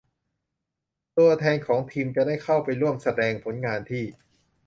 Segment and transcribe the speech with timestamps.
[1.17, 4.03] ตัวแทนของทีมจะได้เข้าไปร่วมแสดงผลงานที่